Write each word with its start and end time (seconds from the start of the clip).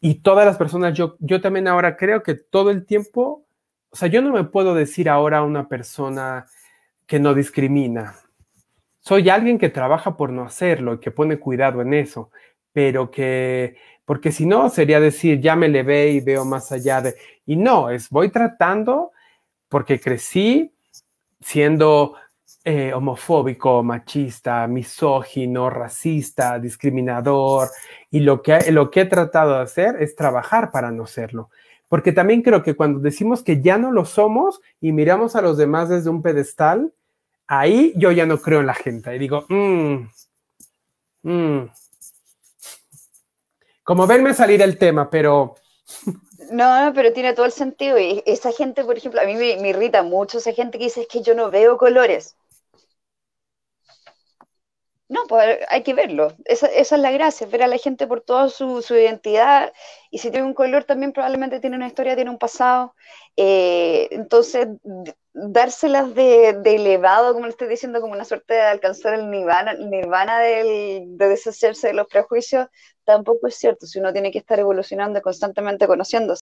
y 0.00 0.16
todas 0.16 0.46
las 0.46 0.56
personas, 0.56 0.94
yo, 0.96 1.16
yo 1.20 1.40
también 1.40 1.68
ahora 1.68 1.96
creo 1.96 2.22
que 2.22 2.34
todo 2.34 2.70
el 2.70 2.86
tiempo, 2.86 3.44
o 3.90 3.96
sea, 3.96 4.08
yo 4.08 4.22
no 4.22 4.32
me 4.32 4.44
puedo 4.44 4.74
decir 4.74 5.08
ahora 5.08 5.42
una 5.42 5.68
persona 5.68 6.46
que 7.06 7.20
no 7.20 7.34
discrimina. 7.34 8.14
Soy 9.00 9.28
alguien 9.28 9.58
que 9.58 9.68
trabaja 9.68 10.16
por 10.16 10.30
no 10.30 10.44
hacerlo 10.44 10.94
y 10.94 11.00
que 11.00 11.10
pone 11.10 11.38
cuidado 11.38 11.82
en 11.82 11.94
eso, 11.94 12.30
pero 12.72 13.10
que, 13.10 13.76
porque 14.04 14.32
si 14.32 14.46
no, 14.46 14.70
sería 14.70 15.00
decir, 15.00 15.40
ya 15.40 15.56
me 15.56 15.68
le 15.68 15.82
ve 15.82 16.10
y 16.10 16.20
veo 16.20 16.44
más 16.44 16.72
allá 16.72 17.02
de, 17.02 17.16
y 17.44 17.56
no, 17.56 17.90
es 17.90 18.08
voy 18.10 18.30
tratando 18.30 19.12
porque 19.68 20.00
crecí 20.00 20.72
siendo 21.40 22.14
eh, 22.64 22.92
homofóbico, 22.92 23.82
machista, 23.82 24.66
misógino, 24.66 25.70
racista, 25.70 26.58
discriminador, 26.58 27.68
y 28.10 28.20
lo 28.20 28.42
que, 28.42 28.70
lo 28.70 28.90
que 28.90 29.02
he 29.02 29.04
tratado 29.06 29.56
de 29.56 29.62
hacer 29.62 29.96
es 30.00 30.16
trabajar 30.16 30.70
para 30.70 30.90
no 30.90 31.06
serlo. 31.06 31.50
Porque 31.88 32.12
también 32.12 32.42
creo 32.42 32.62
que 32.62 32.76
cuando 32.76 33.00
decimos 33.00 33.42
que 33.42 33.60
ya 33.60 33.76
no 33.78 33.90
lo 33.90 34.04
somos 34.04 34.60
y 34.80 34.92
miramos 34.92 35.34
a 35.36 35.42
los 35.42 35.56
demás 35.56 35.88
desde 35.88 36.10
un 36.10 36.22
pedestal, 36.22 36.92
ahí 37.46 37.92
yo 37.96 38.12
ya 38.12 38.26
no 38.26 38.38
creo 38.38 38.60
en 38.60 38.66
la 38.66 38.74
gente. 38.74 39.14
Y 39.14 39.18
digo, 39.18 39.44
mmm, 39.48 40.06
mmm. 41.22 41.66
Como 43.82 44.06
verme 44.06 44.34
salir 44.34 44.62
el 44.62 44.78
tema, 44.78 45.10
pero 45.10 45.56
no, 46.50 46.84
no, 46.84 46.92
pero 46.92 47.12
tiene 47.12 47.32
todo 47.32 47.46
el 47.46 47.52
sentido. 47.52 47.98
Y 47.98 48.22
esa 48.26 48.52
gente, 48.52 48.84
por 48.84 48.96
ejemplo, 48.96 49.20
a 49.20 49.24
mí 49.24 49.34
me, 49.34 49.68
irrita 49.68 50.02
mucho 50.02 50.38
esa 50.38 50.52
gente 50.52 50.78
que 50.78 50.84
dice 50.84 51.06
que 51.06 51.22
yo 51.22 51.34
no 51.34 51.50
veo 51.50 51.76
colores. 51.76 52.36
No, 55.10 55.26
pues 55.28 55.58
hay 55.68 55.82
que 55.82 55.92
verlo. 55.92 56.36
Esa, 56.44 56.68
es 56.68 56.92
la 56.92 57.10
gracia, 57.10 57.44
ver 57.48 57.64
a 57.64 57.66
la 57.66 57.78
gente 57.78 58.06
por 58.06 58.20
toda 58.20 58.48
su, 58.48 58.80
identidad. 58.90 59.72
Y 60.08 60.18
si 60.18 60.30
tiene 60.30 60.46
un 60.46 60.54
color, 60.54 60.84
también 60.84 61.12
probablemente 61.12 61.58
tiene 61.58 61.74
una 61.76 61.88
historia, 61.88 62.14
tiene 62.14 62.30
un 62.30 62.38
pasado. 62.38 62.94
Eh, 63.36 64.06
entonces, 64.12 64.68
dárselas 65.32 66.14
de, 66.14 66.50
elevado, 66.64 67.32
como 67.32 67.46
le 67.46 67.50
estoy 67.50 67.66
diciendo, 67.66 68.00
como 68.00 68.12
una 68.12 68.24
suerte 68.24 68.54
de 68.54 68.60
alcanzar 68.60 69.14
el 69.14 69.28
nirvana, 69.32 69.74
nirvana 69.74 70.38
de 70.38 71.04
deshacerse 71.08 71.88
de 71.88 71.94
los 71.94 72.06
prejuicios, 72.06 72.68
tampoco 73.04 73.48
es 73.48 73.56
cierto. 73.56 73.86
Si 73.86 73.98
uno 73.98 74.12
tiene 74.12 74.30
que 74.30 74.38
estar 74.38 74.60
evolucionando 74.60 75.20
constantemente 75.22 75.88
conociéndose. 75.88 76.38